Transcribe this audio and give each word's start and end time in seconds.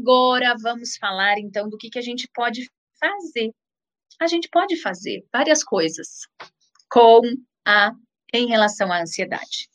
agora 0.00 0.56
vamos 0.60 0.96
falar 0.96 1.38
então 1.38 1.68
do 1.68 1.76
que, 1.76 1.90
que 1.90 1.98
a 1.98 2.02
gente 2.02 2.28
pode 2.34 2.68
fazer. 2.98 3.52
A 4.18 4.26
gente 4.26 4.48
pode 4.48 4.76
fazer 4.76 5.24
várias 5.32 5.62
coisas 5.62 6.26
com 6.90 7.20
a 7.66 7.92
em 8.32 8.46
relação 8.46 8.92
à 8.92 9.02
ansiedade. 9.02 9.68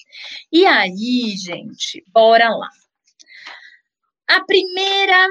E 0.49 0.65
aí, 0.65 1.35
gente, 1.37 2.01
bora 2.07 2.47
lá. 2.49 2.69
A 4.29 4.41
primeira 4.45 5.27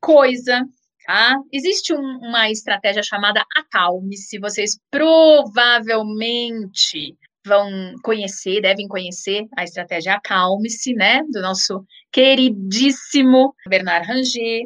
coisa, 0.00 0.64
tá? 1.04 1.36
Existe 1.52 1.92
um, 1.92 2.18
uma 2.18 2.48
estratégia 2.48 3.02
chamada 3.02 3.44
acalme-se. 3.56 4.38
Vocês 4.38 4.78
provavelmente 4.92 7.16
vão 7.46 7.94
conhecer, 8.02 8.60
devem 8.60 8.88
conhecer 8.88 9.46
a 9.56 9.64
estratégia 9.64 10.14
acalme-se, 10.14 10.92
né? 10.94 11.22
Do 11.30 11.40
nosso 11.40 11.84
queridíssimo 12.12 13.54
Bernard 13.68 14.06
Ranger. 14.06 14.62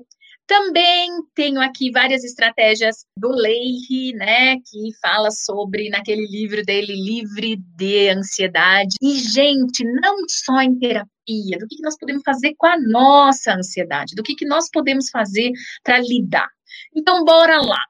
Também 0.46 1.08
tenho 1.32 1.60
aqui 1.60 1.92
várias 1.92 2.24
estratégias 2.24 3.04
do 3.16 3.28
Leahy, 3.28 4.12
né, 4.14 4.56
que 4.56 4.90
fala 5.00 5.30
sobre 5.30 5.88
naquele 5.88 6.26
livro 6.26 6.64
dele 6.64 6.92
Livre 6.92 7.56
de 7.76 8.08
Ansiedade. 8.08 8.96
E 9.00 9.14
gente, 9.14 9.84
não 9.84 10.16
só 10.28 10.60
em 10.60 10.76
terapia, 10.76 11.56
do 11.56 11.68
que, 11.68 11.76
que 11.76 11.82
nós 11.82 11.96
podemos 11.96 12.22
fazer 12.24 12.54
com 12.58 12.66
a 12.66 12.76
nossa 12.80 13.54
ansiedade, 13.54 14.16
do 14.16 14.24
que, 14.24 14.34
que 14.34 14.44
nós 14.44 14.68
podemos 14.72 15.08
fazer 15.08 15.52
para 15.84 16.00
lidar. 16.00 16.48
Então, 16.96 17.24
bora 17.24 17.60
lá. 17.60 17.84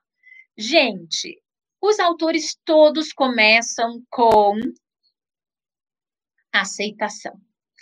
Gente, 0.59 1.39
os 1.81 1.99
autores 1.99 2.57
todos 2.65 3.13
começam 3.13 4.03
com 4.11 4.57
aceitação. 6.53 7.33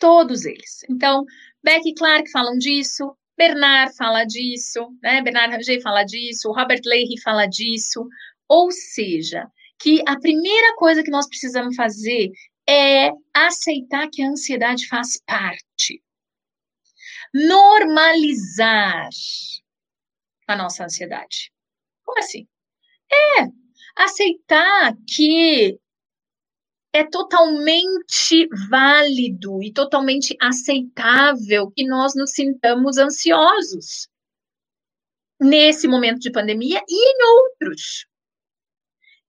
Todos 0.00 0.44
eles. 0.44 0.84
Então, 0.88 1.24
Beck 1.62 1.88
e 1.88 1.94
Clark 1.94 2.30
falam 2.30 2.56
disso, 2.56 3.16
Bernard 3.36 3.96
fala 3.96 4.24
disso, 4.24 4.88
né? 5.02 5.22
Bernard 5.22 5.54
Ranger 5.54 5.82
fala 5.82 6.04
disso, 6.04 6.52
Robert 6.52 6.80
Leahy 6.84 7.20
fala 7.22 7.46
disso. 7.46 8.06
Ou 8.48 8.70
seja, 8.70 9.50
que 9.78 10.02
a 10.06 10.18
primeira 10.18 10.74
coisa 10.76 11.02
que 11.02 11.10
nós 11.10 11.28
precisamos 11.28 11.74
fazer 11.76 12.30
é 12.68 13.10
aceitar 13.34 14.08
que 14.10 14.22
a 14.22 14.28
ansiedade 14.28 14.86
faz 14.86 15.20
parte. 15.24 16.02
Normalizar 17.32 19.08
a 20.46 20.56
nossa 20.56 20.84
ansiedade. 20.84 21.52
Como 22.04 22.18
assim? 22.18 22.46
É 23.10 23.67
aceitar 23.98 24.96
que 25.06 25.78
é 26.92 27.04
totalmente 27.04 28.48
válido 28.70 29.62
e 29.62 29.72
totalmente 29.72 30.36
aceitável 30.40 31.70
que 31.70 31.86
nós 31.86 32.14
nos 32.14 32.30
sintamos 32.32 32.96
ansiosos 32.96 34.08
nesse 35.40 35.86
momento 35.86 36.20
de 36.20 36.32
pandemia 36.32 36.82
e 36.88 37.10
em 37.10 37.24
outros. 37.24 38.06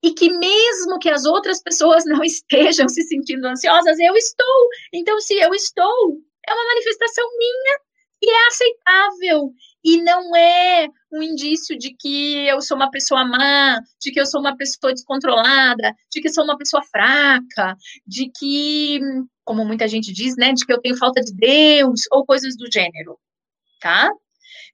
E 0.01 0.13
que 0.13 0.29
mesmo 0.29 0.97
que 0.99 1.09
as 1.09 1.25
outras 1.25 1.61
pessoas 1.61 2.05
não 2.05 2.23
estejam 2.23 2.87
se 2.87 3.03
sentindo 3.03 3.45
ansiosas, 3.45 3.99
eu 3.99 4.15
estou. 4.15 4.69
Então, 4.93 5.19
se 5.19 5.33
eu 5.35 5.53
estou, 5.53 6.21
é 6.47 6.53
uma 6.53 6.65
manifestação 6.65 7.25
minha 7.37 7.79
e 8.21 8.29
é 8.29 8.47
aceitável 8.47 9.53
e 9.83 10.01
não 10.01 10.35
é 10.35 10.87
um 11.11 11.23
indício 11.23 11.77
de 11.77 11.95
que 11.97 12.47
eu 12.47 12.61
sou 12.61 12.77
uma 12.77 12.91
pessoa 12.91 13.25
má, 13.25 13.79
de 14.01 14.11
que 14.11 14.19
eu 14.19 14.25
sou 14.25 14.39
uma 14.39 14.55
pessoa 14.55 14.93
descontrolada, 14.93 15.93
de 16.11 16.21
que 16.21 16.27
eu 16.27 16.33
sou 16.33 16.43
uma 16.43 16.57
pessoa 16.57 16.83
fraca, 16.83 17.75
de 18.05 18.29
que, 18.37 18.99
como 19.43 19.65
muita 19.65 19.87
gente 19.87 20.11
diz, 20.13 20.35
né, 20.37 20.53
de 20.53 20.65
que 20.65 20.73
eu 20.73 20.81
tenho 20.81 20.97
falta 20.97 21.21
de 21.21 21.33
Deus 21.33 22.01
ou 22.11 22.25
coisas 22.25 22.55
do 22.57 22.71
gênero, 22.71 23.17
tá? 23.79 24.09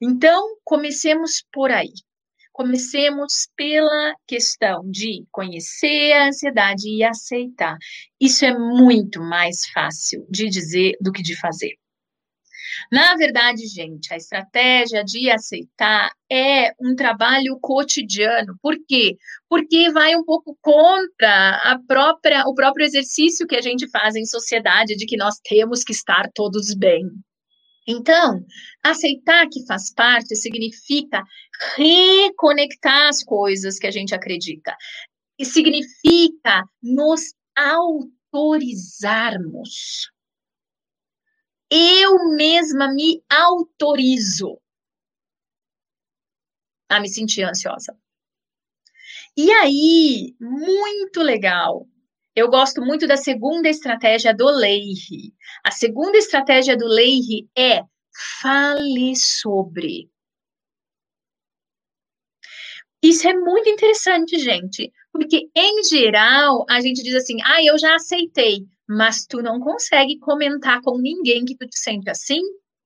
Então, 0.01 0.57
comecemos 0.63 1.43
por 1.51 1.71
aí. 1.71 1.93
Comecemos 2.51 3.49
pela 3.55 4.13
questão 4.25 4.81
de 4.89 5.25
conhecer 5.29 6.13
a 6.13 6.27
ansiedade 6.27 6.87
e 6.87 7.03
aceitar. 7.03 7.77
Isso 8.19 8.45
é 8.45 8.57
muito 8.57 9.21
mais 9.21 9.67
fácil 9.73 10.25
de 10.29 10.49
dizer 10.49 10.93
do 11.01 11.11
que 11.11 11.21
de 11.21 11.37
fazer. 11.37 11.75
Na 12.91 13.15
verdade, 13.15 13.65
gente, 13.67 14.13
a 14.13 14.17
estratégia 14.17 15.03
de 15.03 15.29
aceitar 15.29 16.11
é 16.31 16.71
um 16.79 16.95
trabalho 16.95 17.57
cotidiano. 17.61 18.55
Por 18.61 18.75
quê? 18.87 19.17
Porque 19.49 19.91
vai 19.91 20.15
um 20.15 20.23
pouco 20.23 20.57
contra 20.61 21.55
a 21.63 21.79
própria, 21.87 22.43
o 22.47 22.53
próprio 22.53 22.85
exercício 22.85 23.47
que 23.47 23.55
a 23.55 23.61
gente 23.61 23.89
faz 23.89 24.15
em 24.15 24.25
sociedade 24.25 24.95
de 24.95 25.05
que 25.05 25.17
nós 25.17 25.35
temos 25.43 25.83
que 25.83 25.91
estar 25.91 26.29
todos 26.33 26.73
bem. 26.73 27.03
Então, 27.87 28.43
aceitar 28.83 29.47
que 29.47 29.63
faz 29.67 29.93
parte 29.93 30.35
significa 30.35 31.23
reconectar 31.77 33.09
as 33.09 33.23
coisas 33.23 33.77
que 33.77 33.85
a 33.85 33.91
gente 33.91 34.15
acredita. 34.15 34.75
E 35.37 35.45
significa 35.45 36.63
nos 36.81 37.35
autorizarmos 37.55 40.09
eu 41.75 42.29
mesma 42.29 42.87
me 42.93 43.21
autorizo 43.29 44.57
a 46.89 46.99
me 46.99 47.07
sentir 47.09 47.43
ansiosa. 47.43 47.95
E 49.37 49.51
aí, 49.51 50.33
muito 50.39 51.21
legal. 51.21 51.85
Eu 52.35 52.49
gosto 52.49 52.81
muito 52.81 53.05
da 53.07 53.17
segunda 53.17 53.67
estratégia 53.69 54.33
do 54.33 54.45
Leahy. 54.45 55.33
A 55.63 55.71
segunda 55.71 56.17
estratégia 56.17 56.77
do 56.77 56.85
Leahy 56.87 57.47
é 57.57 57.81
fale 58.41 59.15
sobre. 59.15 60.09
Isso 63.03 63.27
é 63.27 63.33
muito 63.33 63.69
interessante, 63.69 64.37
gente, 64.39 64.91
porque 65.11 65.49
em 65.55 65.83
geral 65.83 66.65
a 66.69 66.79
gente 66.81 67.03
diz 67.03 67.15
assim: 67.15 67.37
"Ah, 67.43 67.63
eu 67.63 67.77
já 67.77 67.95
aceitei" 67.95 68.65
mas 68.87 69.25
tu 69.25 69.41
não 69.41 69.59
consegue 69.59 70.19
comentar 70.19 70.81
com 70.81 70.97
ninguém 70.97 71.45
que 71.45 71.55
tu 71.55 71.67
te 71.67 71.77
sente 71.77 72.09
assim? 72.09 72.41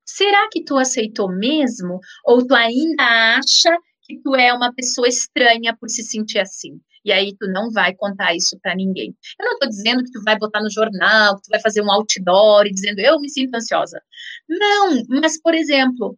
Será 0.06 0.48
que 0.52 0.64
tu 0.64 0.78
aceitou 0.78 1.30
mesmo? 1.30 2.00
Ou 2.26 2.46
tu 2.46 2.56
ainda 2.56 3.04
acha 3.38 3.78
que 4.04 4.20
tu 4.22 4.36
é 4.36 4.54
uma 4.54 4.74
pessoa 4.74 5.08
estranha 5.08 5.76
por 5.78 5.90
se 5.90 6.04
sentir 6.04 6.40
assim? 6.40 6.80
E 7.06 7.12
aí 7.12 7.36
tu 7.38 7.48
não 7.48 7.72
vai 7.72 7.94
contar 7.96 8.36
isso 8.36 8.60
para 8.62 8.76
ninguém. 8.76 9.16
Eu 9.40 9.46
não 9.46 9.54
estou 9.54 9.70
dizendo 9.70 10.04
que 10.04 10.12
tu 10.12 10.22
vai 10.24 10.38
botar 10.38 10.62
no 10.62 10.70
jornal, 10.70 11.36
que 11.36 11.44
tu 11.44 11.50
vai 11.50 11.62
fazer 11.62 11.82
um 11.82 11.92
outdoor 11.92 12.66
e 12.66 12.72
dizendo 12.72 13.00
eu 13.00 13.20
me 13.20 13.30
sinto 13.30 13.56
ansiosa. 13.56 14.02
Não, 14.48 15.04
mas 15.22 15.40
por 15.42 15.54
exemplo, 15.54 16.18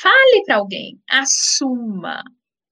fale 0.00 0.44
para 0.44 0.56
alguém, 0.56 1.00
assuma 1.10 2.22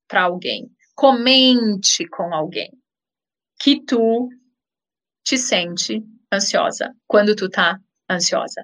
para 0.09 0.23
alguém, 0.23 0.71
comente 0.95 2.07
com 2.09 2.33
alguém 2.35 2.71
que 3.61 3.81
tu 3.85 4.29
te 5.25 5.39
sente 5.39 6.03
ansiosa, 6.35 6.93
quando 7.07 7.35
tu 7.35 7.49
tá 7.49 7.79
ansiosa. 8.11 8.63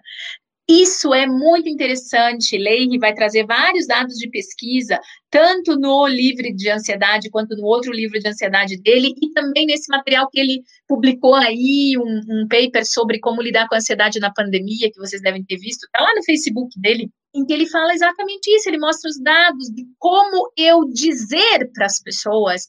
Isso 0.70 1.12
é 1.12 1.26
muito 1.26 1.68
interessante. 1.68 2.56
Leire 2.56 2.96
vai 2.96 3.12
trazer 3.12 3.44
vários 3.44 3.88
dados 3.88 4.14
de 4.14 4.30
pesquisa, 4.30 5.00
tanto 5.28 5.76
no 5.76 6.06
livro 6.06 6.54
de 6.54 6.70
ansiedade 6.70 7.28
quanto 7.28 7.56
no 7.56 7.64
outro 7.64 7.92
livro 7.92 8.20
de 8.20 8.28
ansiedade 8.28 8.80
dele, 8.80 9.12
e 9.20 9.32
também 9.32 9.66
nesse 9.66 9.90
material 9.90 10.30
que 10.30 10.38
ele 10.38 10.62
publicou 10.86 11.34
aí, 11.34 11.98
um, 11.98 12.20
um 12.28 12.46
paper 12.48 12.86
sobre 12.86 13.18
como 13.18 13.42
lidar 13.42 13.66
com 13.66 13.74
a 13.74 13.78
ansiedade 13.78 14.20
na 14.20 14.32
pandemia, 14.32 14.88
que 14.92 15.00
vocês 15.00 15.20
devem 15.20 15.44
ter 15.44 15.56
visto, 15.56 15.88
tá 15.92 16.04
lá 16.04 16.14
no 16.14 16.22
Facebook 16.22 16.70
dele, 16.80 17.10
em 17.34 17.44
que 17.44 17.52
ele 17.52 17.66
fala 17.66 17.92
exatamente 17.92 18.48
isso. 18.54 18.68
Ele 18.68 18.78
mostra 18.78 19.10
os 19.10 19.20
dados 19.20 19.66
de 19.74 19.84
como 19.98 20.52
eu 20.56 20.84
dizer 20.84 21.68
para 21.74 21.86
as 21.86 22.00
pessoas. 22.00 22.66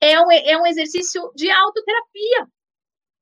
É 0.00 0.20
um, 0.20 0.30
é 0.30 0.56
um 0.56 0.66
exercício 0.66 1.32
de 1.34 1.50
autoterapia. 1.50 2.46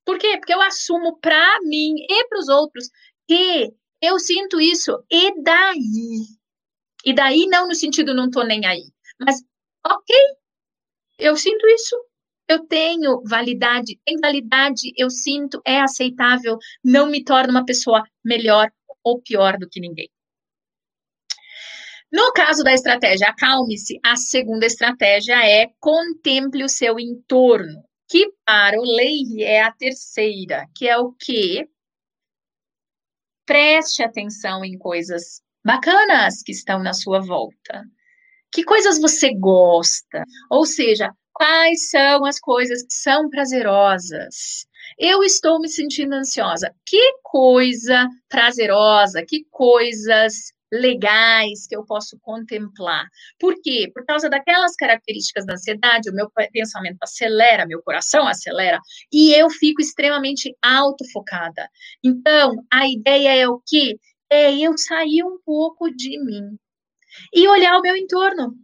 Por 0.05 0.19
quê? 0.19 0.37
Porque 0.39 0.55
eu 0.55 0.61
assumo 0.61 1.19
para 1.21 1.61
mim 1.63 1.95
e 2.09 2.29
para 2.29 2.39
os 2.39 2.49
outros 2.49 2.91
que 3.27 3.73
eu 4.03 4.19
sinto 4.19 4.61
isso 4.61 5.03
e 5.11 5.43
daí. 5.43 6.27
E 7.05 7.15
daí 7.15 7.47
não 7.47 7.67
no 7.69 7.75
sentido 7.75 8.15
não 8.15 8.31
tô 8.31 8.43
nem 8.43 8.65
aí, 8.67 8.85
mas 9.21 9.43
ok, 9.87 10.17
eu 11.19 11.37
sinto 11.37 11.67
isso, 11.69 11.97
eu 12.49 12.67
tenho 12.67 13.23
validade, 13.27 13.99
tem 14.05 14.17
validade, 14.19 14.93
eu 14.97 15.11
sinto, 15.11 15.61
é 15.67 15.81
aceitável, 15.81 16.59
não 16.83 17.07
me 17.07 17.23
torna 17.23 17.51
uma 17.51 17.65
pessoa 17.65 18.03
melhor 18.25 18.71
ou 19.03 19.21
pior 19.21 19.59
do 19.59 19.69
que 19.69 19.81
ninguém. 19.81 20.09
No 22.11 22.33
caso 22.33 22.63
da 22.63 22.73
estratégia 22.73 23.29
acalme-se, 23.29 23.99
a 24.05 24.17
segunda 24.17 24.65
estratégia 24.65 25.37
é 25.45 25.69
contemple 25.81 26.65
o 26.65 26.69
seu 26.69 26.99
entorno 26.99 27.83
que 28.15 28.33
para 28.47 28.79
o 28.79 28.85
Leire 28.85 29.43
é 29.43 29.63
a 29.63 29.73
terceira, 29.73 30.69
que 30.73 30.89
é 30.89 30.97
o 30.97 31.13
que 31.15 31.69
preste 33.45 34.05
atenção 34.05 34.65
em 34.65 34.79
coisas 34.79 35.43
bacanas 35.65 36.41
que 36.41 36.53
estão 36.53 36.81
na 36.81 36.93
sua 36.93 37.19
volta. 37.19 37.83
Que 38.53 38.63
coisas 38.63 39.01
você 39.01 39.35
gosta? 39.35 40.23
Ou 40.49 40.65
seja, 40.65 41.11
quais 41.33 41.91
são 41.91 42.25
as 42.25 42.39
coisas 42.39 42.83
que 42.83 42.95
são 42.95 43.29
prazerosas? 43.29 44.65
Eu 44.97 45.25
estou 45.25 45.59
me 45.59 45.69
sentindo 45.69 46.15
ansiosa. 46.15 46.73
Que 46.87 47.19
coisa 47.21 48.07
prazerosa, 48.29 49.25
que 49.27 49.45
coisas 49.51 50.54
legais 50.73 51.67
que 51.67 51.77
eu 51.77 51.85
posso 51.85 52.19
contemplar. 52.21 53.07
Por 53.39 53.55
quê? 53.63 53.91
Por 53.95 54.05
causa 54.05 54.29
daquelas 54.29 54.75
características 54.77 55.47
da 55.47 55.55
ansiedade, 55.55 56.11
o 56.11 56.15
meu 56.15 56.31
pensamento 56.53 56.99
acelera, 57.03 57.67
meu 57.67 57.83
coração 57.83 58.27
acelera, 58.27 58.81
e 59.13 59.33
eu 59.33 59.49
fico 59.51 59.81
extremamente 59.81 60.55
autofocada. 60.63 61.69
Então, 62.03 62.65
a 62.73 62.89
ideia 62.89 63.37
é 63.37 63.49
o 63.49 63.63
quê? 63.67 63.99
É 64.31 64.53
eu 64.57 64.77
sair 64.77 65.23
um 65.23 65.39
pouco 65.45 65.91
de 65.91 66.19
mim 66.23 66.59
e 67.33 67.47
olhar 67.49 67.79
o 67.79 67.83
meu 67.83 67.97
entorno. 67.97 68.55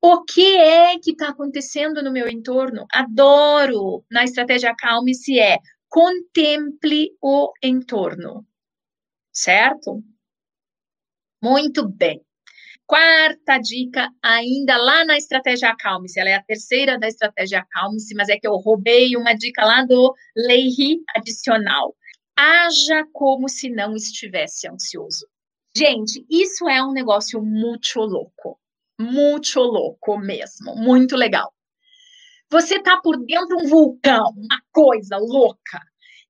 O 0.00 0.24
que 0.24 0.56
é 0.56 0.98
que 0.98 1.12
está 1.12 1.28
acontecendo 1.28 2.02
no 2.02 2.10
meu 2.10 2.28
entorno? 2.28 2.86
Adoro 2.92 4.04
na 4.10 4.24
estratégia 4.24 4.74
Calme-se 4.76 5.38
é 5.38 5.58
contemple 5.88 7.10
o 7.20 7.52
entorno, 7.62 8.44
certo? 9.32 10.02
Muito 11.42 11.88
bem. 11.88 12.20
Quarta 12.86 13.58
dica, 13.58 14.08
ainda 14.22 14.76
lá 14.76 15.04
na 15.04 15.16
estratégia 15.16 15.70
Acalme-se, 15.70 16.20
ela 16.20 16.30
é 16.30 16.34
a 16.34 16.42
terceira 16.42 16.98
da 16.98 17.08
estratégia 17.08 17.60
Acalme-se, 17.60 18.14
mas 18.14 18.28
é 18.28 18.36
que 18.36 18.46
eu 18.46 18.54
roubei 18.56 19.16
uma 19.16 19.34
dica 19.34 19.64
lá 19.64 19.84
do 19.84 20.14
Leiri 20.36 21.00
adicional. 21.16 21.96
Haja 22.36 23.04
como 23.12 23.48
se 23.48 23.68
não 23.70 23.96
estivesse 23.96 24.68
ansioso. 24.68 25.26
Gente, 25.76 26.24
isso 26.30 26.68
é 26.68 26.82
um 26.82 26.92
negócio 26.92 27.42
muito 27.42 27.98
louco. 27.98 28.60
Muito 29.00 29.58
louco 29.60 30.18
mesmo. 30.18 30.76
Muito 30.76 31.16
legal. 31.16 31.52
Você 32.50 32.80
tá 32.80 33.00
por 33.02 33.16
dentro 33.24 33.56
de 33.56 33.64
um 33.64 33.68
vulcão, 33.68 34.30
uma 34.36 34.60
coisa 34.70 35.16
louca. 35.16 35.80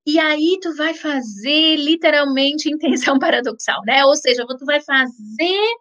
E 0.07 0.19
aí 0.19 0.59
tu 0.61 0.75
vai 0.75 0.95
fazer 0.95 1.77
literalmente 1.77 2.69
intenção 2.71 3.19
paradoxal, 3.21 3.81
né? 3.87 4.05
Ou 4.05 4.17
seja, 4.17 4.45
tu 4.47 4.65
vai 4.65 4.81
fazer 4.81 5.75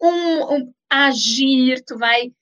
um, 0.00 0.56
um 0.56 0.72
agir, 0.90 1.82
tu 1.86 1.96
vai 1.96 2.32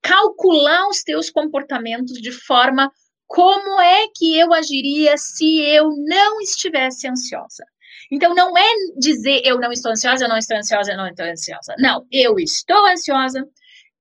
calcular 0.00 0.86
os 0.88 1.02
teus 1.02 1.30
comportamentos 1.30 2.20
de 2.20 2.30
forma 2.30 2.92
como 3.26 3.80
é 3.80 4.06
que 4.14 4.38
eu 4.38 4.52
agiria 4.52 5.16
se 5.16 5.60
eu 5.60 5.90
não 5.90 6.40
estivesse 6.40 7.08
ansiosa. 7.08 7.64
Então, 8.12 8.34
não 8.34 8.56
é 8.56 8.70
dizer 8.98 9.42
eu 9.44 9.58
não 9.58 9.72
estou 9.72 9.90
ansiosa, 9.90 10.24
eu 10.24 10.28
não 10.28 10.38
estou 10.38 10.56
ansiosa, 10.56 10.92
eu 10.92 10.96
não 10.96 11.08
estou 11.08 11.26
ansiosa. 11.26 11.74
Não, 11.78 12.06
eu 12.12 12.38
estou 12.38 12.86
ansiosa, 12.86 13.48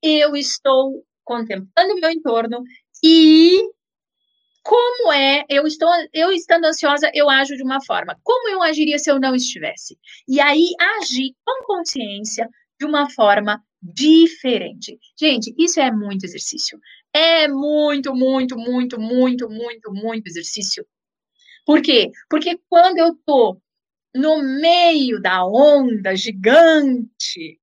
eu 0.02 0.36
estou 0.36 1.04
contemplando 1.24 1.94
o 1.94 2.00
meu 2.00 2.12
entorno 2.12 2.62
e 3.02 3.62
como 4.63 5.12
é, 5.12 5.44
eu 5.50 5.68
estou, 5.68 5.89
eu 6.13 6.31
estando 6.31 6.65
ansiosa, 6.65 7.12
eu 7.13 7.30
ajo 7.30 7.56
de 7.56 7.63
uma 7.63 7.83
forma. 7.83 8.18
Como 8.24 8.50
eu 8.50 8.63
agiria 8.63 8.98
se 8.98 9.12
eu 9.12 9.19
não 9.19 9.36
estivesse? 9.36 9.98
E 10.27 10.39
aí 10.39 10.71
agir 11.00 11.36
com 11.44 11.65
consciência 11.65 12.50
de 12.80 12.86
uma 12.86 13.10
forma 13.10 13.62
diferente. 13.81 14.98
Gente, 15.19 15.54
isso 15.60 15.81
é 15.81 15.92
muito 15.92 16.25
exercício. 16.25 16.80
É 17.13 17.48
muito, 17.50 18.15
muito, 18.15 18.57
muito, 18.57 19.00
muito, 19.00 19.50
muito, 19.50 19.92
muito 19.94 20.27
exercício. 20.27 20.86
Por 21.66 21.81
quê? 21.81 22.09
Porque 22.30 22.57
quando 22.69 22.98
eu 23.00 23.16
tô 23.25 23.59
no 24.16 24.42
meio 24.42 25.21
da 25.21 25.45
onda 25.45 26.16
gigante 26.16 27.59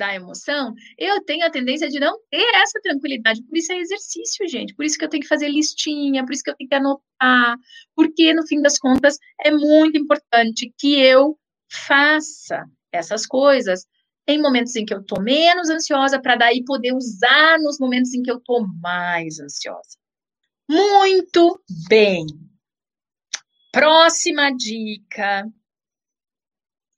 da 0.00 0.14
emoção, 0.14 0.72
eu 0.96 1.22
tenho 1.24 1.44
a 1.44 1.50
tendência 1.50 1.86
de 1.86 2.00
não 2.00 2.18
ter 2.30 2.50
essa 2.54 2.80
tranquilidade. 2.82 3.42
Por 3.42 3.56
isso 3.56 3.70
é 3.70 3.78
exercício, 3.78 4.48
gente. 4.48 4.74
Por 4.74 4.82
isso 4.82 4.96
que 4.96 5.04
eu 5.04 5.10
tenho 5.10 5.22
que 5.22 5.28
fazer 5.28 5.48
listinha, 5.48 6.24
por 6.24 6.32
isso 6.32 6.42
que 6.42 6.48
eu 6.48 6.56
tenho 6.56 6.70
que 6.70 6.74
anotar, 6.74 7.58
porque 7.94 8.32
no 8.32 8.46
fim 8.46 8.62
das 8.62 8.78
contas 8.78 9.18
é 9.38 9.50
muito 9.50 9.98
importante 9.98 10.72
que 10.78 10.98
eu 10.98 11.38
faça 11.70 12.64
essas 12.90 13.26
coisas 13.26 13.86
em 14.26 14.40
momentos 14.40 14.74
em 14.74 14.86
que 14.86 14.94
eu 14.94 15.04
tô 15.04 15.20
menos 15.20 15.68
ansiosa 15.68 16.18
para 16.18 16.36
daí 16.36 16.64
poder 16.64 16.94
usar 16.94 17.58
nos 17.58 17.78
momentos 17.78 18.14
em 18.14 18.22
que 18.22 18.30
eu 18.30 18.40
tô 18.40 18.66
mais 18.80 19.38
ansiosa. 19.38 19.98
Muito 20.66 21.62
bem. 21.90 22.24
Próxima 23.70 24.50
dica 24.56 25.44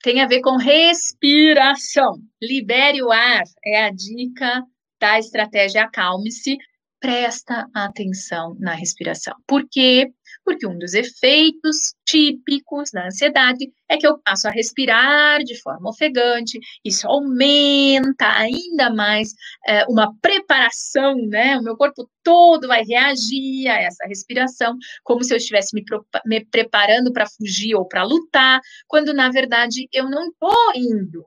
tem 0.03 0.21
a 0.21 0.27
ver 0.27 0.41
com 0.41 0.57
respiração. 0.57 2.19
Libere 2.43 3.03
o 3.03 3.11
ar, 3.11 3.45
é 3.65 3.85
a 3.85 3.91
dica 3.91 4.63
da 5.01 5.19
estratégia 5.19 5.85
Acalme-se. 5.85 6.59
Presta 7.01 7.69
atenção 7.75 8.57
na 8.61 8.75
respiração. 8.75 9.35
Por 9.47 9.67
quê? 9.71 10.13
Porque 10.45 10.67
um 10.67 10.79
dos 10.79 10.95
efeitos 10.95 11.95
típicos 12.05 12.91
da 12.93 13.07
ansiedade 13.07 13.73
é 13.89 13.97
que 13.97 14.07
eu 14.07 14.19
passo 14.19 14.49
a 14.49 14.51
respirar 14.51 15.39
de 15.45 15.61
forma 15.61 15.91
ofegante, 15.91 16.59
isso 16.85 17.07
aumenta 17.07 18.27
ainda 18.29 18.91
mais 18.93 19.33
é, 19.67 19.85
uma 19.87 20.13
preparação, 20.21 21.15
né? 21.29 21.57
O 21.59 21.63
meu 21.63 21.77
corpo 21.77 22.09
todo 22.25 22.67
vai 22.67 22.83
reagir 22.83 23.69
a 23.69 23.81
essa 23.81 24.07
respiração, 24.07 24.77
como 25.05 25.23
se 25.23 25.33
eu 25.33 25.37
estivesse 25.37 25.75
me, 25.75 25.85
me 26.27 26.45
preparando 26.45 27.13
para 27.13 27.27
fugir 27.27 27.75
ou 27.75 27.87
para 27.87 28.03
lutar, 28.03 28.61
quando 28.89 29.15
na 29.15 29.31
verdade 29.31 29.89
eu 29.93 30.09
não 30.11 30.29
estou 30.29 30.73
indo 30.75 31.25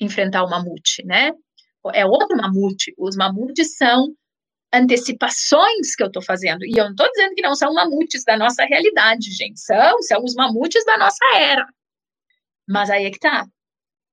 enfrentar 0.00 0.44
o 0.44 0.50
mamute, 0.50 1.04
né? 1.04 1.32
É 1.94 2.04
outro 2.04 2.36
mamute. 2.36 2.92
Os 2.98 3.16
mamutes 3.16 3.76
são 3.76 4.14
antecipações 4.72 5.94
que 5.96 6.02
eu 6.02 6.06
estou 6.06 6.22
fazendo. 6.22 6.64
E 6.64 6.72
eu 6.76 6.84
não 6.84 6.92
estou 6.92 7.08
dizendo 7.10 7.34
que 7.34 7.42
não 7.42 7.54
são 7.54 7.74
mamutes 7.74 8.24
da 8.24 8.36
nossa 8.36 8.64
realidade, 8.64 9.30
gente. 9.32 9.60
São, 9.60 10.02
são 10.02 10.24
os 10.24 10.34
mamutes 10.34 10.84
da 10.84 10.96
nossa 10.96 11.24
era. 11.34 11.66
Mas 12.68 12.90
aí 12.90 13.04
é 13.04 13.10
que 13.10 13.18
tá. 13.18 13.46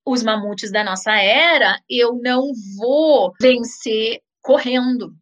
Os 0.05 0.23
mamutes 0.23 0.71
da 0.71 0.83
nossa 0.83 1.11
era, 1.11 1.79
eu 1.89 2.19
não 2.21 2.51
vou 2.77 3.33
vencer 3.41 4.21
correndo, 4.41 5.13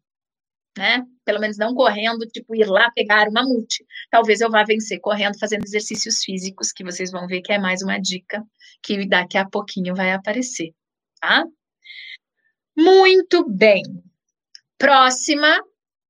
né? 0.77 1.03
Pelo 1.25 1.39
menos 1.39 1.57
não 1.57 1.73
correndo, 1.73 2.27
tipo, 2.27 2.55
ir 2.55 2.65
lá 2.65 2.91
pegar 2.91 3.27
o 3.27 3.33
mamute. 3.33 3.83
Talvez 4.11 4.41
eu 4.41 4.49
vá 4.49 4.63
vencer 4.63 4.99
correndo, 4.99 5.39
fazendo 5.39 5.65
exercícios 5.65 6.23
físicos, 6.23 6.71
que 6.71 6.83
vocês 6.83 7.11
vão 7.11 7.27
ver 7.27 7.41
que 7.41 7.51
é 7.51 7.57
mais 7.57 7.81
uma 7.81 7.97
dica 7.99 8.45
que 8.83 9.07
daqui 9.07 9.37
a 9.37 9.49
pouquinho 9.49 9.95
vai 9.95 10.11
aparecer, 10.13 10.71
tá? 11.19 11.43
Muito 12.77 13.49
bem. 13.49 13.81
Próxima 14.77 15.61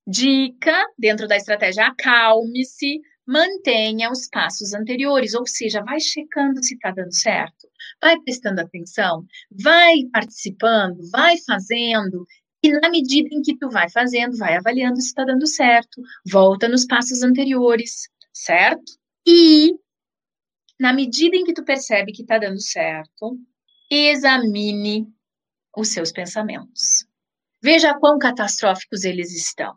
dica, 0.08 0.86
dentro 0.98 1.28
da 1.28 1.36
estratégia 1.36 1.88
acalme-se, 1.88 3.00
mantenha 3.28 4.12
os 4.12 4.28
passos 4.28 4.74
anteriores, 4.74 5.34
ou 5.34 5.48
seja, 5.48 5.84
vai 5.84 6.00
checando 6.00 6.64
se 6.64 6.76
está 6.76 6.92
dando 6.92 7.14
certo, 7.14 7.68
vai 8.02 8.20
prestando 8.22 8.62
atenção, 8.62 9.26
vai 9.52 10.04
participando, 10.12 11.00
vai 11.12 11.38
fazendo, 11.46 12.26
e 12.64 12.72
na 12.72 12.90
medida 12.90 13.30
em 13.32 13.42
que 13.42 13.58
tu 13.58 13.70
vai 13.70 13.90
fazendo, 13.90 14.38
vai 14.38 14.56
avaliando 14.56 15.00
se 15.00 15.08
está 15.08 15.24
dando 15.24 15.46
certo, 15.48 16.02
volta 16.28 16.68
nos 16.68 16.86
passos 16.86 17.22
anteriores, 17.24 18.10
certo? 18.34 18.94
E 19.28 19.72
na 20.80 20.92
medida 20.92 21.36
em 21.36 21.44
que 21.44 21.54
tu 21.54 21.64
percebe 21.64 22.12
que 22.12 22.24
está 22.24 22.38
dando 22.38 22.60
certo, 22.60 23.40
examine 23.90 25.08
os 25.78 25.90
seus 25.90 26.12
pensamentos. 26.12 27.05
Veja 27.66 27.98
quão 27.98 28.20
catastróficos 28.20 29.06
eles 29.06 29.36
estão. 29.36 29.74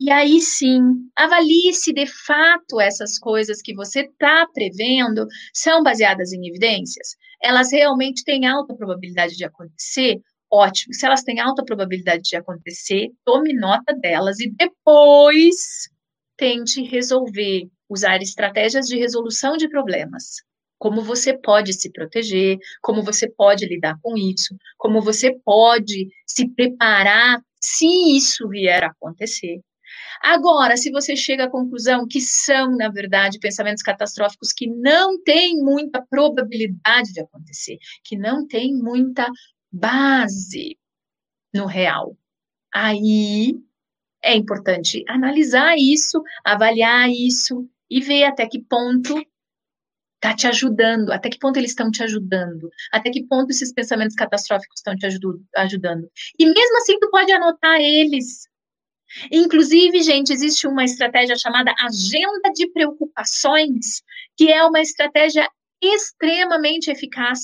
E 0.00 0.10
aí 0.10 0.40
sim, 0.40 0.80
avalie 1.14 1.74
se 1.74 1.92
de 1.92 2.06
fato 2.06 2.80
essas 2.80 3.18
coisas 3.18 3.60
que 3.60 3.74
você 3.74 4.00
está 4.00 4.46
prevendo 4.54 5.26
são 5.52 5.82
baseadas 5.82 6.32
em 6.32 6.48
evidências. 6.48 7.08
Elas 7.42 7.70
realmente 7.70 8.24
têm 8.24 8.46
alta 8.46 8.74
probabilidade 8.74 9.36
de 9.36 9.44
acontecer? 9.44 10.22
Ótimo. 10.50 10.94
Se 10.94 11.04
elas 11.04 11.22
têm 11.22 11.38
alta 11.38 11.62
probabilidade 11.62 12.22
de 12.22 12.36
acontecer, 12.36 13.10
tome 13.26 13.52
nota 13.52 13.92
delas 14.00 14.40
e 14.40 14.50
depois 14.50 15.90
tente 16.38 16.82
resolver, 16.82 17.68
usar 17.90 18.22
estratégias 18.22 18.86
de 18.86 18.96
resolução 18.96 19.58
de 19.58 19.68
problemas 19.68 20.36
como 20.82 21.00
você 21.00 21.38
pode 21.38 21.72
se 21.74 21.92
proteger, 21.92 22.58
como 22.82 23.04
você 23.04 23.30
pode 23.30 23.64
lidar 23.66 23.96
com 24.02 24.16
isso, 24.16 24.56
como 24.76 25.00
você 25.00 25.32
pode 25.44 26.08
se 26.26 26.48
preparar 26.48 27.40
se 27.60 27.86
isso 28.16 28.48
vier 28.48 28.82
a 28.82 28.88
acontecer. 28.88 29.60
Agora, 30.20 30.76
se 30.76 30.90
você 30.90 31.14
chega 31.14 31.44
à 31.44 31.50
conclusão 31.50 32.04
que 32.04 32.20
são, 32.20 32.76
na 32.76 32.88
verdade, 32.88 33.38
pensamentos 33.38 33.80
catastróficos 33.80 34.52
que 34.52 34.66
não 34.66 35.22
têm 35.22 35.58
muita 35.58 36.04
probabilidade 36.10 37.12
de 37.12 37.20
acontecer, 37.20 37.78
que 38.02 38.18
não 38.18 38.44
têm 38.44 38.74
muita 38.74 39.30
base 39.70 40.76
no 41.54 41.64
real, 41.64 42.18
aí 42.74 43.54
é 44.20 44.34
importante 44.34 45.04
analisar 45.06 45.76
isso, 45.78 46.20
avaliar 46.44 47.08
isso 47.08 47.68
e 47.88 48.00
ver 48.00 48.24
até 48.24 48.48
que 48.48 48.60
ponto 48.64 49.14
está 50.22 50.34
te 50.34 50.46
ajudando? 50.46 51.12
Até 51.12 51.28
que 51.28 51.38
ponto 51.38 51.56
eles 51.56 51.72
estão 51.72 51.90
te 51.90 52.02
ajudando? 52.02 52.70
Até 52.92 53.10
que 53.10 53.26
ponto 53.26 53.50
esses 53.50 53.72
pensamentos 53.72 54.14
catastróficos 54.14 54.78
estão 54.78 54.94
te 54.94 55.06
ajudando? 55.56 56.08
E 56.38 56.46
mesmo 56.46 56.76
assim, 56.78 56.98
tu 57.00 57.10
pode 57.10 57.32
anotar 57.32 57.80
eles. 57.80 58.48
Inclusive, 59.30 60.00
gente, 60.02 60.32
existe 60.32 60.66
uma 60.66 60.84
estratégia 60.84 61.36
chamada 61.36 61.74
agenda 61.78 62.50
de 62.54 62.70
preocupações, 62.72 64.02
que 64.36 64.50
é 64.50 64.64
uma 64.64 64.80
estratégia 64.80 65.48
extremamente 65.82 66.90
eficaz, 66.90 67.40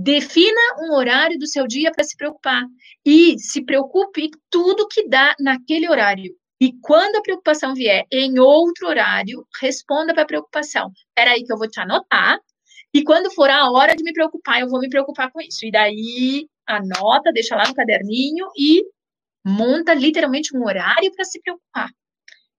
Defina 0.00 0.60
um 0.78 0.92
horário 0.94 1.36
do 1.40 1.48
seu 1.48 1.66
dia 1.66 1.90
para 1.90 2.04
se 2.04 2.16
preocupar 2.16 2.62
e 3.04 3.36
se 3.36 3.64
preocupe 3.64 4.30
tudo 4.48 4.86
que 4.86 5.08
dá 5.08 5.34
naquele 5.40 5.90
horário. 5.90 6.36
E 6.60 6.72
quando 6.80 7.16
a 7.16 7.22
preocupação 7.22 7.74
vier 7.74 8.04
em 8.10 8.38
outro 8.38 8.88
horário, 8.88 9.46
responda 9.60 10.12
para 10.12 10.24
a 10.24 10.26
preocupação. 10.26 10.90
Espera 11.08 11.32
aí 11.32 11.44
que 11.44 11.52
eu 11.52 11.58
vou 11.58 11.68
te 11.68 11.80
anotar. 11.80 12.38
E 12.92 13.04
quando 13.04 13.30
for 13.32 13.48
a 13.48 13.70
hora 13.70 13.94
de 13.94 14.02
me 14.02 14.12
preocupar, 14.12 14.60
eu 14.60 14.68
vou 14.68 14.80
me 14.80 14.88
preocupar 14.88 15.30
com 15.30 15.40
isso. 15.40 15.64
E 15.64 15.70
daí 15.70 16.48
anota, 16.66 17.32
deixa 17.32 17.54
lá 17.54 17.66
no 17.68 17.74
caderninho 17.74 18.48
e 18.56 18.82
monta 19.46 19.94
literalmente 19.94 20.56
um 20.56 20.64
horário 20.64 21.12
para 21.14 21.24
se 21.24 21.40
preocupar. 21.40 21.90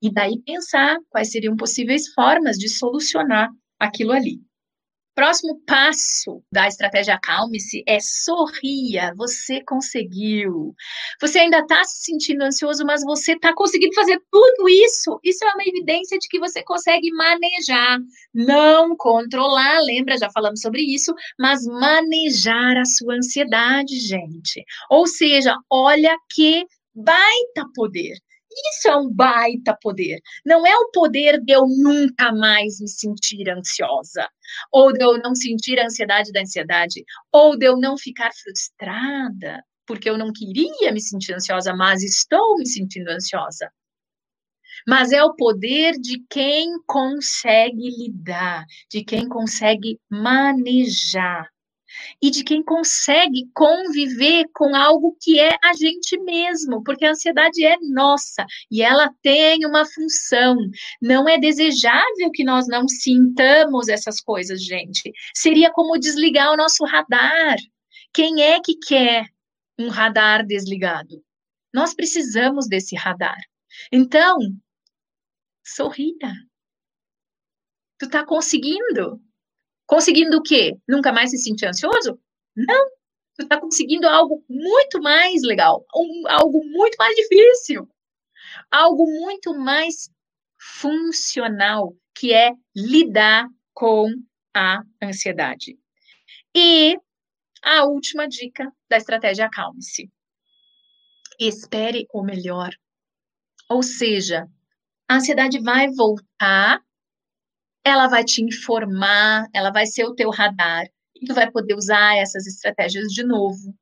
E 0.02 0.12
daí 0.12 0.42
pensar 0.46 0.98
quais 1.10 1.32
seriam 1.32 1.58
possíveis 1.58 2.08
formas 2.14 2.58
de 2.58 2.70
solucionar 2.70 3.50
aquilo 3.78 4.14
ali. 4.14 4.40
Próximo 5.20 5.60
passo 5.68 6.42
da 6.50 6.66
estratégia 6.66 7.16
Acalme-se 7.16 7.84
é 7.86 8.00
sorria. 8.00 9.14
Você 9.18 9.62
conseguiu. 9.66 10.74
Você 11.20 11.40
ainda 11.40 11.60
está 11.60 11.84
se 11.84 12.06
sentindo 12.06 12.42
ansioso, 12.42 12.86
mas 12.86 13.04
você 13.04 13.34
está 13.34 13.54
conseguindo 13.54 13.94
fazer 13.94 14.18
tudo 14.32 14.70
isso. 14.70 15.20
Isso 15.22 15.44
é 15.44 15.54
uma 15.54 15.64
evidência 15.68 16.18
de 16.18 16.26
que 16.30 16.40
você 16.40 16.64
consegue 16.64 17.12
manejar, 17.12 18.00
não 18.34 18.96
controlar. 18.96 19.82
Lembra, 19.82 20.18
já 20.18 20.30
falamos 20.32 20.62
sobre 20.62 20.84
isso, 20.84 21.14
mas 21.38 21.66
manejar 21.66 22.78
a 22.78 22.86
sua 22.86 23.16
ansiedade, 23.16 24.00
gente. 24.00 24.64
Ou 24.90 25.06
seja, 25.06 25.54
olha 25.70 26.16
que 26.34 26.66
baita 26.96 27.66
poder. 27.76 28.16
Isso 28.52 28.88
é 28.88 28.96
um 28.96 29.12
baita 29.12 29.78
poder. 29.80 30.20
Não 30.46 30.66
é 30.66 30.76
o 30.76 30.92
poder 30.92 31.40
de 31.42 31.54
eu 31.54 31.66
nunca 31.68 32.32
mais 32.32 32.80
me 32.80 32.88
sentir 32.88 33.50
ansiosa, 33.50 34.28
ou 34.72 34.92
de 34.92 35.04
eu 35.04 35.20
não 35.20 35.36
sentir 35.36 35.80
a 35.80 35.86
ansiedade 35.86 36.32
da 36.32 36.42
ansiedade, 36.42 37.04
ou 37.32 37.58
de 37.58 37.66
eu 37.66 37.78
não 37.78 37.98
ficar 37.98 38.32
frustrada, 38.34 39.64
porque 39.86 40.10
eu 40.10 40.18
não 40.18 40.32
queria 40.34 40.92
me 40.92 41.02
sentir 41.02 41.34
ansiosa, 41.34 41.74
mas 41.76 42.04
estou 42.04 42.58
me 42.58 42.68
sentindo 42.68 43.10
ansiosa. 43.10 43.72
Mas 44.88 45.12
é 45.12 45.24
o 45.24 45.36
poder 45.36 45.94
de 46.00 46.24
quem 46.30 46.72
consegue 46.88 47.90
lidar, 47.90 48.66
de 48.90 49.04
quem 49.04 49.28
consegue 49.28 50.00
manejar 50.10 51.50
e 52.22 52.30
de 52.30 52.44
quem 52.44 52.64
consegue 52.64 53.50
conviver 53.54 54.46
com 54.54 54.76
algo 54.76 55.16
que 55.22 55.40
é 55.40 55.58
a 55.64 55.74
gente 55.74 56.20
mesmo, 56.22 56.84
porque 56.84 57.06
a 57.06 57.12
ansiedade 57.12 57.64
é 57.64 57.78
nossa 57.82 58.46
e 58.72 58.82
ela 58.82 59.12
tem 59.22 59.66
uma 59.66 59.86
função. 59.86 60.58
Não 61.02 61.28
é 61.28 61.38
desejável 61.38 62.32
que 62.34 62.44
nós 62.44 62.68
não 62.68 62.88
sintamos 62.88 63.88
essas 63.88 64.20
coisas, 64.20 64.64
gente. 64.64 65.12
Seria 65.36 65.72
como 65.72 66.00
desligar 66.00 66.52
o 66.52 66.58
nosso 66.58 66.84
radar. 66.86 67.58
Quem 68.14 68.42
é 68.42 68.60
que 68.60 68.76
quer 68.76 69.26
um 69.78 69.90
radar 69.90 70.46
desligado? 70.46 71.24
Nós 71.74 71.94
precisamos 71.94 72.68
desse 72.68 72.96
radar. 72.96 73.38
Então, 73.92 74.38
sorria. 75.64 76.34
Tu 78.00 78.10
tá 78.10 78.26
conseguindo. 78.26 79.22
Conseguindo 79.90 80.38
o 80.38 80.44
quê? 80.44 80.78
Nunca 80.88 81.12
mais 81.12 81.32
se 81.32 81.40
sentir 81.40 81.66
ansioso? 81.66 82.20
Não. 82.56 82.90
Tu 83.36 83.42
está 83.42 83.60
conseguindo 83.60 84.08
algo 84.08 84.46
muito 84.48 85.02
mais 85.02 85.42
legal, 85.42 85.84
um, 85.96 86.28
algo 86.28 86.64
muito 86.64 86.96
mais 87.00 87.16
difícil, 87.16 87.90
algo 88.70 89.06
muito 89.08 89.58
mais 89.58 90.12
funcional, 90.60 91.96
que 92.14 92.32
é 92.32 92.52
lidar 92.76 93.48
com 93.74 94.12
a 94.56 94.84
ansiedade. 95.02 95.76
E 96.56 96.96
a 97.64 97.86
última 97.86 98.28
dica 98.28 98.72
da 98.88 98.98
estratégia 98.98 99.48
Acalme-se. 99.48 100.08
Espere 101.40 102.06
o 102.14 102.22
melhor. 102.22 102.70
Ou 103.68 103.82
seja, 103.82 104.46
a 105.08 105.16
ansiedade 105.16 105.60
vai 105.60 105.90
voltar 105.90 106.80
ela 107.90 108.08
vai 108.08 108.24
te 108.24 108.44
informar, 108.44 109.48
ela 109.54 109.72
vai 109.72 109.86
ser 109.86 110.06
o 110.06 110.16
teu 110.16 110.30
radar, 110.30 110.86
e 111.16 111.26
tu 111.26 111.34
vai 111.34 111.50
poder 111.52 111.76
usar 111.76 112.18
essas 112.18 112.48
estratégias 112.48 113.08
de 113.08 113.24
novo. 113.24 113.76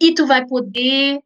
E 0.00 0.14
tu 0.14 0.26
vai 0.26 0.46
poder 0.46 1.20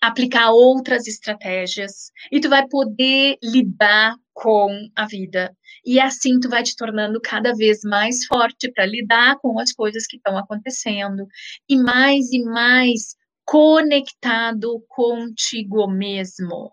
aplicar 0.00 0.50
outras 0.50 1.06
estratégias, 1.06 2.10
e 2.32 2.40
tu 2.40 2.48
vai 2.48 2.66
poder 2.66 3.36
lidar 3.42 4.16
com 4.32 4.70
a 4.96 5.06
vida. 5.06 5.54
E 5.84 6.00
assim 6.00 6.40
tu 6.40 6.48
vai 6.48 6.62
te 6.62 6.74
tornando 6.74 7.20
cada 7.20 7.52
vez 7.52 7.80
mais 7.84 8.24
forte 8.24 8.72
para 8.72 8.86
lidar 8.86 9.38
com 9.38 9.58
as 9.58 9.72
coisas 9.72 10.06
que 10.06 10.16
estão 10.16 10.38
acontecendo 10.38 11.26
e 11.68 11.76
mais 11.76 12.32
e 12.32 12.42
mais 12.42 13.14
conectado 13.44 14.82
contigo 14.88 15.86
mesmo. 15.86 16.72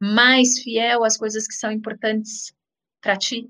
Mais 0.00 0.60
fiel 0.60 1.02
às 1.02 1.16
coisas 1.16 1.46
que 1.46 1.54
são 1.54 1.72
importantes 1.72 2.52
para 3.00 3.16
ti 3.16 3.48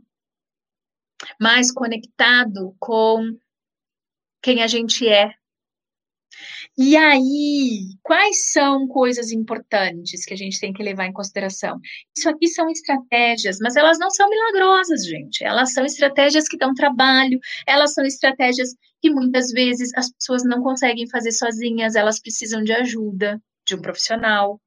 mais 1.41 1.73
conectado 1.73 2.75
com 2.79 3.37
quem 4.43 4.63
a 4.63 4.67
gente 4.67 5.09
é. 5.09 5.33
E 6.77 6.97
aí, 6.97 7.89
quais 8.03 8.53
são 8.53 8.87
coisas 8.87 9.33
importantes 9.33 10.25
que 10.25 10.33
a 10.33 10.37
gente 10.37 10.61
tem 10.61 10.73
que 10.73 10.83
levar 10.83 11.07
em 11.07 11.13
consideração? 11.13 11.81
Isso 12.17 12.29
aqui 12.29 12.47
são 12.47 12.71
estratégias, 12.71 13.59
mas 13.61 13.75
elas 13.75 13.99
não 13.99 14.11
são 14.11 14.31
milagrosas, 14.31 15.05
gente. 15.05 15.43
Elas 15.45 15.73
são 15.73 15.85
estratégias 15.85 16.47
que 16.47 16.57
dão 16.57 16.73
trabalho, 16.75 17.41
elas 17.67 17.95
são 17.95 18.05
estratégias 18.05 18.71
que 19.01 19.11
muitas 19.11 19.51
vezes 19.51 19.91
as 19.97 20.13
pessoas 20.13 20.45
não 20.45 20.63
conseguem 20.63 21.09
fazer 21.09 21.33
sozinhas, 21.33 21.97
elas 21.97 22.21
precisam 22.21 22.63
de 22.63 22.73
ajuda 22.73 23.41
de 23.67 23.75
um 23.75 23.83
profissional 23.83 24.61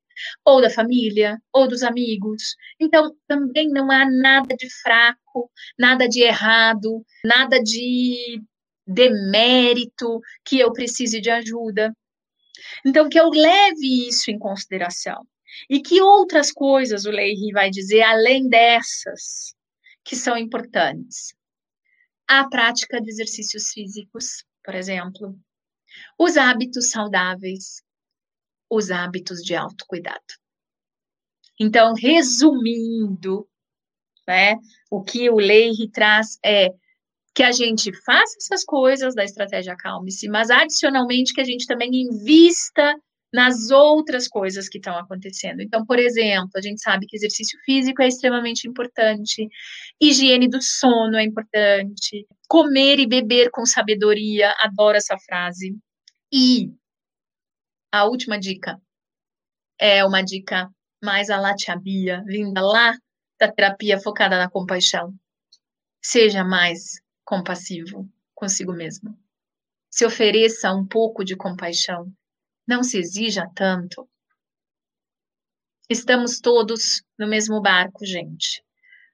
ou 0.45 0.61
da 0.61 0.69
família, 0.69 1.37
ou 1.53 1.67
dos 1.67 1.83
amigos. 1.83 2.55
Então, 2.79 3.15
também 3.27 3.69
não 3.69 3.91
há 3.91 4.09
nada 4.09 4.55
de 4.55 4.69
fraco, 4.81 5.51
nada 5.77 6.07
de 6.07 6.21
errado, 6.21 7.05
nada 7.23 7.61
de 7.61 8.41
demérito 8.85 10.19
que 10.45 10.59
eu 10.59 10.71
precise 10.73 11.21
de 11.21 11.29
ajuda. 11.29 11.93
Então, 12.85 13.09
que 13.09 13.19
eu 13.19 13.29
leve 13.29 14.07
isso 14.07 14.31
em 14.31 14.39
consideração. 14.39 15.25
E 15.69 15.81
que 15.81 16.01
outras 16.01 16.51
coisas 16.51 17.05
o 17.05 17.11
Leiri 17.11 17.51
vai 17.51 17.69
dizer 17.69 18.01
além 18.01 18.47
dessas 18.47 19.53
que 20.03 20.15
são 20.15 20.37
importantes? 20.37 21.33
A 22.27 22.47
prática 22.47 23.01
de 23.01 23.09
exercícios 23.09 23.71
físicos, 23.73 24.45
por 24.63 24.73
exemplo, 24.75 25.37
os 26.17 26.37
hábitos 26.37 26.89
saudáveis, 26.89 27.83
os 28.71 28.89
hábitos 28.89 29.39
de 29.39 29.53
autocuidado. 29.53 30.19
Então, 31.59 31.93
resumindo, 31.93 33.45
né, 34.27 34.55
o 34.89 35.03
que 35.03 35.29
o 35.29 35.35
Leire 35.35 35.91
traz 35.91 36.39
é 36.43 36.69
que 37.35 37.43
a 37.43 37.51
gente 37.51 37.91
faça 38.03 38.37
essas 38.37 38.63
coisas 38.63 39.13
da 39.13 39.23
estratégia 39.23 39.75
Calme-se, 39.75 40.27
mas 40.29 40.49
adicionalmente 40.49 41.33
que 41.33 41.41
a 41.41 41.45
gente 41.45 41.67
também 41.67 41.89
invista 41.93 42.95
nas 43.33 43.71
outras 43.71 44.27
coisas 44.27 44.67
que 44.67 44.77
estão 44.77 44.97
acontecendo. 44.97 45.61
Então, 45.61 45.85
por 45.85 45.99
exemplo, 45.99 46.51
a 46.55 46.61
gente 46.61 46.81
sabe 46.81 47.05
que 47.05 47.15
exercício 47.15 47.57
físico 47.63 48.01
é 48.01 48.07
extremamente 48.07 48.67
importante, 48.67 49.47
higiene 50.01 50.49
do 50.49 50.61
sono 50.61 51.15
é 51.15 51.23
importante, 51.23 52.25
comer 52.49 52.99
e 52.99 53.07
beber 53.07 53.49
com 53.51 53.65
sabedoria, 53.65 54.53
adoro 54.59 54.97
essa 54.97 55.17
frase. 55.25 55.77
E 56.33 56.71
a 57.91 58.05
última 58.05 58.39
dica 58.39 58.81
é 59.79 60.05
uma 60.05 60.21
dica 60.21 60.69
mais 61.03 61.29
a 61.29 61.75
Bia, 61.75 62.23
vinda 62.25 62.61
lá 62.61 62.95
da 63.39 63.51
terapia 63.51 63.99
focada 63.99 64.37
na 64.37 64.49
compaixão. 64.49 65.13
Seja 66.01 66.43
mais 66.43 67.01
compassivo 67.25 68.07
consigo 68.35 68.71
mesmo. 68.71 69.17
Se 69.89 70.05
ofereça 70.05 70.71
um 70.71 70.85
pouco 70.85 71.23
de 71.23 71.35
compaixão. 71.35 72.11
Não 72.67 72.83
se 72.83 72.97
exija 72.97 73.49
tanto. 73.55 74.07
Estamos 75.89 76.39
todos 76.39 77.03
no 77.17 77.27
mesmo 77.27 77.61
barco, 77.61 78.05
gente. 78.05 78.63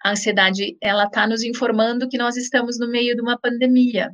A 0.03 0.11
ansiedade, 0.11 0.77
ela 0.79 1.05
está 1.05 1.25
nos 1.25 1.43
informando 1.43 2.07
que 2.07 2.17
nós 2.17 2.37
estamos 2.37 2.77
no 2.77 2.87
meio 2.87 3.15
de 3.15 3.21
uma 3.21 3.39
pandemia. 3.39 4.11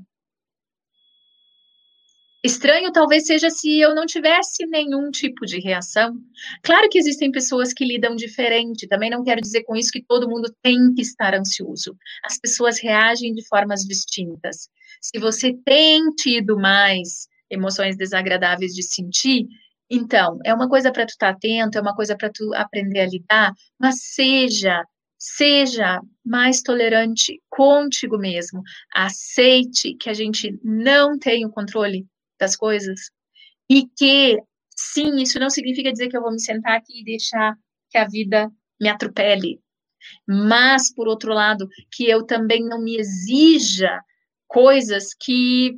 Estranho 2.43 2.91
talvez 2.91 3.25
seja 3.25 3.49
se 3.49 3.79
eu 3.79 3.95
não 3.95 4.05
tivesse 4.05 4.65
nenhum 4.67 5.09
tipo 5.09 5.45
de 5.45 5.61
reação. 5.61 6.17
Claro 6.61 6.89
que 6.89 6.97
existem 6.97 7.31
pessoas 7.31 7.71
que 7.71 7.85
lidam 7.85 8.17
diferente, 8.17 8.87
também 8.87 9.09
não 9.09 9.23
quero 9.23 9.39
dizer 9.39 9.63
com 9.63 9.77
isso 9.77 9.91
que 9.91 10.03
todo 10.03 10.29
mundo 10.29 10.53
tem 10.61 10.93
que 10.93 11.01
estar 11.01 11.33
ansioso. 11.33 11.95
As 12.25 12.37
pessoas 12.37 12.79
reagem 12.79 13.33
de 13.33 13.47
formas 13.47 13.85
distintas. 13.85 14.67
Se 15.01 15.17
você 15.19 15.53
tem 15.65 16.03
tido 16.17 16.57
mais 16.57 17.27
emoções 17.49 17.95
desagradáveis 17.95 18.73
de 18.73 18.83
sentir, 18.83 19.47
então, 19.89 20.37
é 20.43 20.53
uma 20.53 20.67
coisa 20.67 20.91
para 20.91 21.05
tu 21.05 21.11
estar 21.11 21.31
tá 21.31 21.37
atento, 21.37 21.77
é 21.77 21.81
uma 21.81 21.95
coisa 21.95 22.17
para 22.17 22.29
tu 22.29 22.53
aprender 22.55 23.01
a 23.01 23.07
lidar, 23.07 23.53
mas 23.79 24.01
seja 24.01 24.83
Seja 25.25 26.01
mais 26.25 26.61
tolerante 26.61 27.41
contigo 27.49 28.17
mesmo. 28.17 28.61
Aceite 28.93 29.95
que 29.95 30.09
a 30.09 30.13
gente 30.13 30.59
não 30.61 31.17
tem 31.17 31.45
o 31.45 31.49
controle 31.49 32.05
das 32.39 32.55
coisas 32.55 33.11
e 33.69 33.87
que, 33.97 34.37
sim, 34.75 35.21
isso 35.21 35.39
não 35.39 35.49
significa 35.49 35.91
dizer 35.91 36.09
que 36.09 36.17
eu 36.17 36.21
vou 36.21 36.31
me 36.31 36.41
sentar 36.41 36.77
aqui 36.77 37.01
e 37.01 37.03
deixar 37.03 37.55
que 37.89 37.97
a 37.97 38.07
vida 38.07 38.51
me 38.79 38.89
atropele. 38.89 39.61
Mas, 40.27 40.93
por 40.93 41.07
outro 41.07 41.33
lado, 41.33 41.67
que 41.91 42.05
eu 42.09 42.25
também 42.25 42.63
não 42.65 42.81
me 42.81 42.97
exija 42.97 44.01
coisas 44.47 45.13
que 45.13 45.73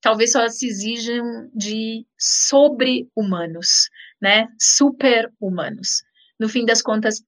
talvez 0.00 0.32
só 0.32 0.48
se 0.48 0.66
exijam 0.66 1.50
de 1.54 2.06
sobre-humanos, 2.18 3.88
né? 4.20 4.46
Super-humanos. 4.60 6.02
No 6.38 6.48
fim 6.48 6.64
das 6.64 6.82
contas, 6.82 7.22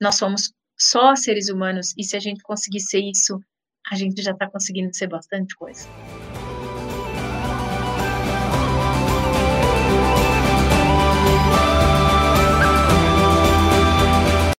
nós 0.00 0.16
somos 0.16 0.52
só 0.78 1.14
seres 1.16 1.48
humanos, 1.48 1.92
e 1.96 2.04
se 2.04 2.16
a 2.16 2.20
gente 2.20 2.42
conseguir 2.42 2.80
ser 2.80 3.00
isso, 3.00 3.40
a 3.90 3.96
gente 3.96 4.22
já 4.22 4.32
está 4.32 4.48
conseguindo 4.48 4.94
ser 4.94 5.08
bastante 5.08 5.54
coisa. 5.56 5.88